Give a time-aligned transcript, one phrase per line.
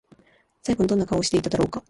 [0.63, 1.79] 最後にどんな顔をしていたんだろうか？